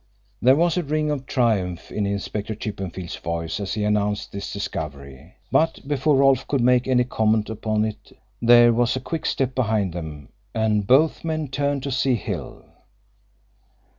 [0.41, 5.35] There was a ring of triumph in Inspector Chippenfield's voice as he announced this discovery,
[5.51, 8.11] but before Rolfe could make any comment upon it
[8.41, 12.65] there was a quick step behind them, and both men turned, to see Hill.